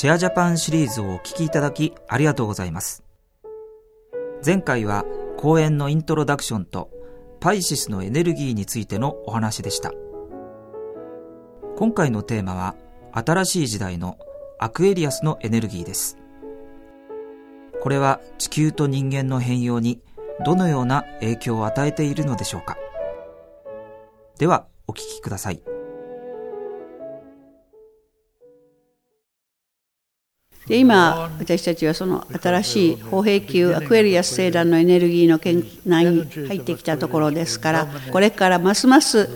[0.00, 3.04] シェアジャパンシリーズをお聞きいただきありがとうございます。
[4.42, 5.04] 前回は
[5.36, 6.88] 講演のイントロダクションと
[7.38, 9.92] パイシスのエネルギーについてのお話でした。
[11.76, 12.76] 今回のテーマは
[13.12, 14.16] 新しい時代の
[14.58, 16.16] アクエリアスのエネルギーです。
[17.82, 20.00] これは地球と人間の変容に
[20.46, 22.78] どのような影響を与えているのでしょうか
[24.38, 25.60] ではお聞きください。
[30.70, 39.28] で今私たちはその新しい歩兵級アクエリアス星団のエネルギーの圏内に入ってきたところですからこれからますます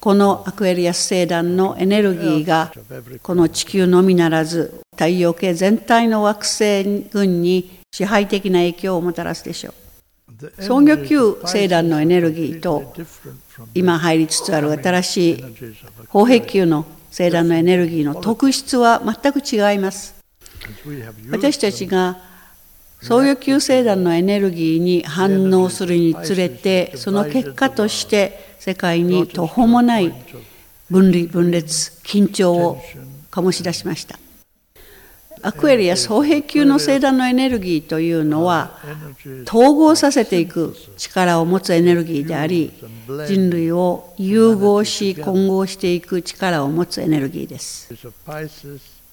[0.00, 2.74] このアクエリアス星団のエネルギーが
[3.22, 9.72] この地球のみならず太陽系全体の惑星群に支配的な影響をもたらすでしょ
[10.58, 12.92] う創業級星団のエネルギーと
[13.72, 15.44] 今入りつつある新しい
[16.10, 20.15] 砲兵級の星団のエネルギーの特質は全く違います
[21.30, 22.18] 私たちが
[23.02, 30.12] 創業級星団のエネルギーに反応するにつれてその結果として世界に途方もない
[30.90, 32.80] 分離分裂緊張を
[33.30, 34.18] 醸し出しました。
[35.42, 38.78] アクエリアス砲兵級の星団のエネルギーというのは
[39.46, 42.72] 統合させていく力を持つエネルギーであり
[43.28, 47.94] 人類を融合し混合していく力を持つエネルギーです。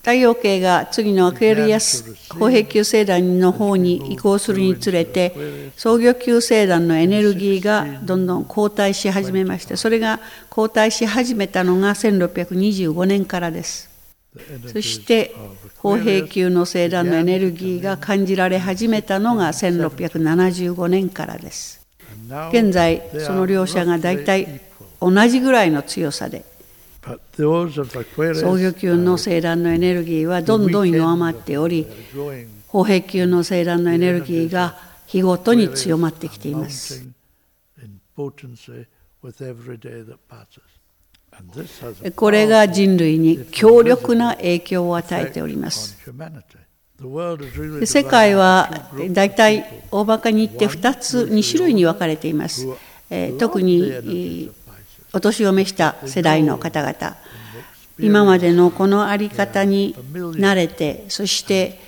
[0.04, 13.90] 太陽系が次のアクエリアス砲兵級星団の方に移行するにつれて創業級星団のエネルギーがどんどん後退し始めましてそれが後退し始めたのが1625年からです。
[14.68, 15.34] そして
[15.78, 21.80] 砲兵級の星団のエネルギーが感じられ始めたのが1675年からです。
[22.50, 24.60] 現在その両者が大体
[25.00, 26.44] 同じぐらいの強さで
[27.36, 31.86] 創業級の星団のエネルギーはどんどん弱まっており
[32.68, 37.08] 砲兵級の星団のエネルギーが日ごとに強まってきています。
[42.16, 45.98] これが人類に強力な影響を与えております。
[47.86, 52.68] 世界は大体大まかに言って2つ2種類に分かれています。
[53.38, 54.52] 特に
[55.14, 57.16] お年を召した世代の方々
[58.00, 61.80] 今までのこの在り方に慣れてそして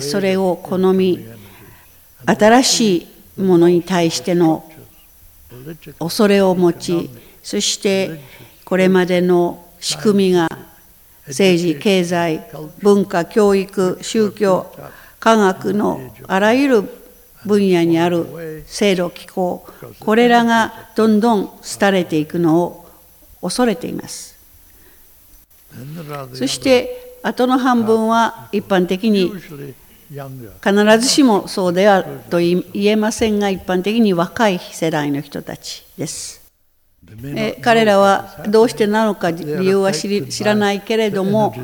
[0.00, 1.26] それを好み
[2.24, 4.70] 新しいものに対しての
[5.98, 7.10] 恐れを持ち
[7.42, 8.20] そして
[8.64, 10.48] これまでの仕組みが
[11.26, 12.46] 政治経済
[12.78, 14.72] 文化教育宗教
[15.18, 17.03] 科学のあらゆる
[17.44, 19.66] 分野にある制度機構
[20.00, 21.50] これらがどんどん
[21.80, 22.86] 廃れていくのを
[23.40, 24.34] 恐れています。
[26.34, 36.44] そしてあとの半分は一般的に必ずしもそうであると言えませんが一般的に若い世代の人たちです。
[37.36, 41.54] え彼らはどうしてなのか理由は知らないけれども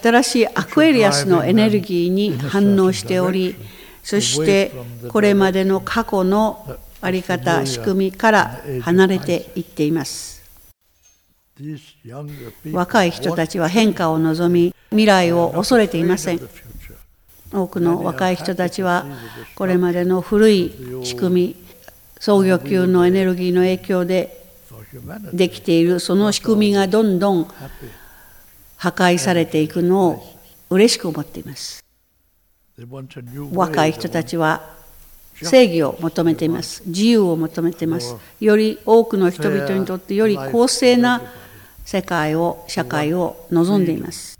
[0.00, 3.56] 新しいアクエリアスのエネルギーに反応しており
[4.02, 4.72] そして
[5.08, 10.42] これまでの過去の在り方仕組みから離れていっています。
[12.72, 16.40] 若い人たちは変化を望み未来を恐れていません。
[17.52, 19.04] 多くの若い人たちは
[19.54, 21.56] これまでの古い仕組み
[22.18, 24.42] 創業級のエネルギーの影響で
[25.32, 27.44] できているその仕組みがどんどん
[28.76, 30.36] 破壊されていくのを
[30.70, 31.81] 嬉しく思っています
[33.52, 34.74] 若い人たちは
[35.42, 36.82] 正義を求めています。
[36.86, 38.16] 自由を求めています。
[38.40, 41.22] より多くの人々にとってより公正な
[41.84, 44.38] 世界を社会を望んでいます。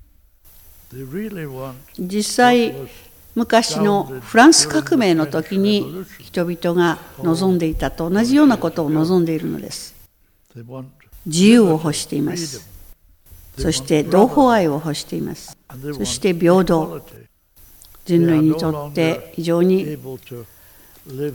[1.98, 2.74] 実際
[3.34, 9.94] 昔のフランス革命の時に人々が望んでいたと同じようなことを望んでいるのです。
[11.24, 12.68] 自由を欲しています。
[13.58, 15.56] そして同胞愛を欲しています。
[15.94, 17.02] そして平等
[18.04, 19.98] 人類にとって非常に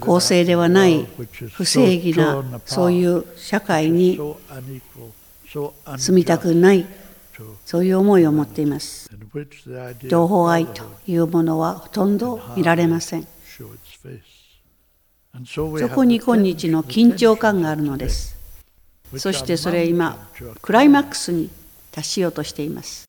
[0.00, 1.06] 公正ではない
[1.52, 4.18] 不正義なそういう社会に
[5.96, 6.86] 住みたくない
[7.64, 9.08] そういう思いを持っています。
[10.08, 13.26] 同胞愛というものはほとんど見られません。
[15.46, 18.36] そこに今日の緊張感があるのです。
[19.16, 20.28] そしてそれ今
[20.60, 21.50] クライマックスに
[21.92, 23.07] 達しようとしています。